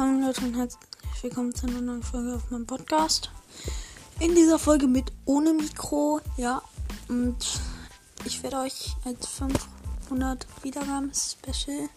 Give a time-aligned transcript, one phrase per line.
[0.00, 0.80] Moin Leute und herzlich
[1.20, 3.30] willkommen zu einer neuen Folge auf meinem Podcast.
[4.18, 6.62] In dieser Folge mit ohne Mikro, ja.
[7.08, 7.60] Und
[8.24, 11.90] ich werde euch als 500 Wiedergaben Special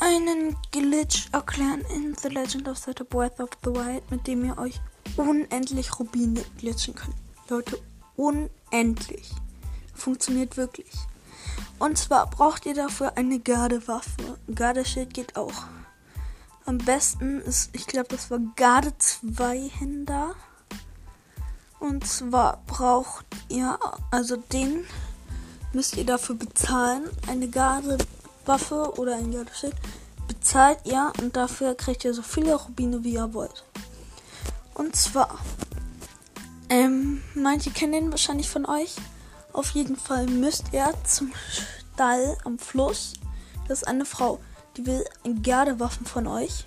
[0.00, 4.58] einen Glitch erklären in The Legend of Zelda Breath of the Wild, mit dem ihr
[4.58, 4.80] euch
[5.16, 7.14] unendlich Rubine glitschen könnt.
[7.50, 7.80] Leute,
[8.16, 9.30] unendlich.
[9.94, 10.90] Funktioniert wirklich.
[11.78, 14.40] Und zwar braucht ihr dafür eine Gardewaffe.
[14.52, 15.68] Gardeschild geht auch.
[16.64, 20.34] Am besten ist, ich glaube, das war Garde 2 Händer.
[21.80, 23.78] Und zwar braucht ihr,
[24.10, 24.84] also den
[25.72, 27.10] müsst ihr dafür bezahlen.
[27.26, 29.74] Eine Gardewaffe oder ein Gardeschild
[30.28, 33.64] bezahlt ihr und dafür kriegt ihr so viele Rubine, wie ihr wollt.
[34.74, 35.38] Und zwar,
[36.68, 38.94] ähm, manche kennen den wahrscheinlich von euch.
[39.52, 41.32] Auf jeden Fall müsst ihr zum
[41.94, 43.14] Stall am Fluss.
[43.68, 44.38] Das ist eine Frau,
[44.76, 45.04] die will
[45.42, 46.66] Gardewaffen von euch.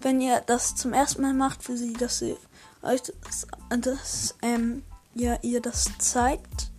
[0.00, 2.36] Wenn ihr das zum ersten Mal macht, will sie, dass sie
[2.82, 3.46] euch das,
[3.80, 4.82] das ähm,
[5.14, 6.70] ja, ihr das zeigt.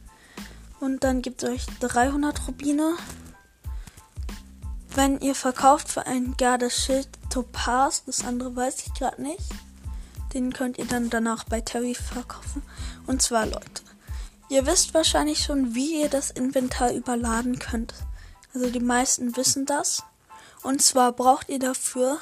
[0.79, 2.95] Und dann gibt es euch 300 Rubine.
[4.95, 9.43] Wenn ihr verkauft für ein Gardeschild Topaz, das andere weiß ich gerade nicht,
[10.33, 12.61] den könnt ihr dann danach bei Terry verkaufen.
[13.05, 13.81] Und zwar, Leute,
[14.49, 17.93] Ihr wisst wahrscheinlich schon, wie ihr das Inventar überladen könnt.
[18.53, 20.03] Also die meisten wissen das.
[20.67, 22.17] Und zwar braucht ihr dafür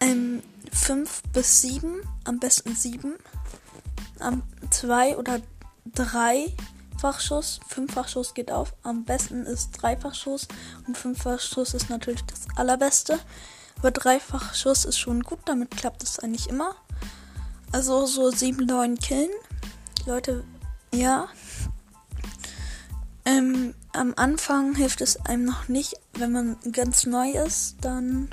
[0.00, 3.14] ähm, 5 bis 7, am besten 7,
[4.20, 5.42] am 2 oder
[5.94, 6.50] 3
[6.98, 7.60] Fachschuss.
[7.68, 8.72] Fünffachschuss geht auf.
[8.84, 10.48] Am besten ist Dreifachschuss
[10.86, 13.18] und Fünffachschuss ist natürlich das allerbeste.
[13.80, 16.74] Aber Dreifachschuss ist schon gut, damit klappt es eigentlich immer.
[17.70, 19.28] Also so 7, 9 Killen.
[20.06, 20.42] Leute,
[20.94, 21.28] ja.
[23.98, 28.32] Am Anfang hilft es einem noch nicht, wenn man ganz neu ist, dann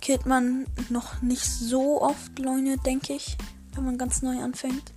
[0.00, 3.36] killt man noch nicht so oft Leute, denke ich,
[3.74, 4.92] wenn man ganz neu anfängt.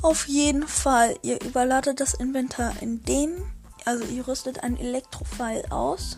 [0.00, 3.32] Auf jeden Fall, ihr überladet das Inventar in dem,
[3.84, 6.16] also ihr rüstet einen Elektrofile aus.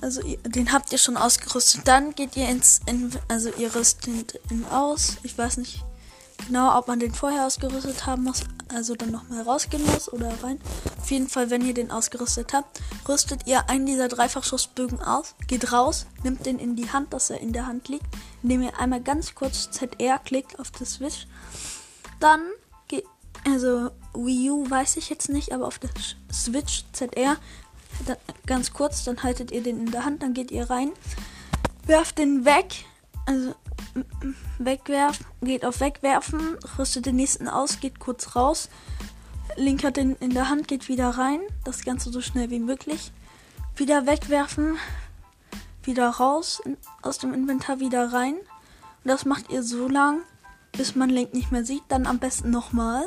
[0.00, 1.86] Also den habt ihr schon ausgerüstet.
[1.86, 5.18] Dann geht ihr ins, in, also ihr rüstet ihn aus.
[5.22, 5.84] Ich weiß nicht,
[6.46, 8.42] genau, ob man den vorher ausgerüstet haben muss,
[8.74, 10.60] also dann nochmal rausgehen muss oder rein.
[11.00, 15.72] Auf jeden Fall, wenn ihr den ausgerüstet habt, rüstet ihr einen dieser Dreifachschussbögen aus, geht
[15.72, 18.06] raus, nimmt den in die Hand, dass er in der Hand liegt,
[18.42, 21.26] indem ihr einmal ganz kurz ZR klickt auf das Switch.
[22.20, 22.40] Dann
[22.88, 23.04] geht,
[23.46, 25.90] also Wii U weiß ich jetzt nicht, aber auf der
[26.32, 27.36] Switch ZR,
[28.06, 28.16] dann,
[28.46, 30.92] ganz kurz, dann haltet ihr den in der Hand, dann geht ihr rein,
[31.86, 32.84] werft den weg,
[33.26, 33.54] also
[34.58, 38.68] wegwerfen, geht auf wegwerfen, rüstet den nächsten aus, geht kurz raus.
[39.56, 41.40] Link hat den in der Hand, geht wieder rein.
[41.64, 43.12] Das Ganze so schnell wie möglich.
[43.76, 44.76] Wieder wegwerfen,
[45.82, 48.34] wieder raus in, aus dem Inventar wieder rein.
[48.34, 50.20] Und das macht ihr so lang,
[50.72, 51.82] bis man Link nicht mehr sieht.
[51.88, 53.06] Dann am besten nochmal.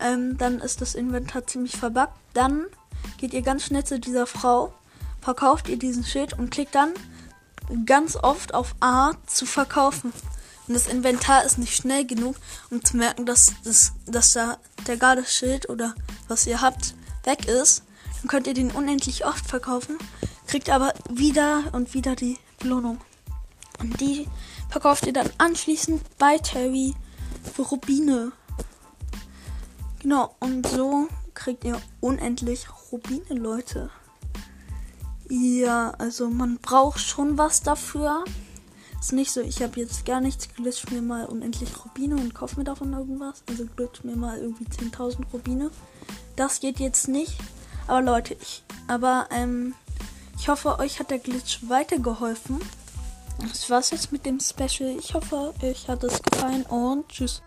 [0.00, 2.18] Ähm, dann ist das Inventar ziemlich verbuggt.
[2.34, 2.66] Dann
[3.18, 4.74] geht ihr ganz schnell zu dieser Frau,
[5.20, 6.90] verkauft ihr diesen Schild und klickt dann
[7.86, 10.12] ganz oft auf A zu verkaufen.
[10.68, 12.36] Und das Inventar ist nicht schnell genug,
[12.70, 15.94] um zu merken, dass, das, dass da der Gardeschild oder
[16.28, 16.94] was ihr habt
[17.24, 17.82] weg ist.
[18.20, 19.98] Dann könnt ihr den unendlich oft verkaufen,
[20.46, 23.00] kriegt aber wieder und wieder die Belohnung.
[23.80, 24.28] Und die
[24.70, 26.94] verkauft ihr dann anschließend bei Terry
[27.54, 28.32] für Rubine.
[30.00, 33.90] Genau, und so kriegt ihr unendlich Rubine, Leute.
[35.34, 38.22] Ja, also man braucht schon was dafür.
[39.00, 42.58] Ist nicht so, ich habe jetzt gar nichts, glitsch mir mal unendlich Rubine und kauf
[42.58, 43.42] mir davon irgendwas.
[43.48, 45.70] Also glitsch mir mal irgendwie 10.000 Rubine.
[46.36, 47.38] Das geht jetzt nicht.
[47.86, 49.72] Aber Leute, ich, aber ähm,
[50.38, 52.60] ich hoffe, euch hat der Glitch weitergeholfen.
[53.40, 54.94] Das war's jetzt mit dem Special.
[54.98, 57.40] Ich hoffe, euch hat es gefallen und tschüss.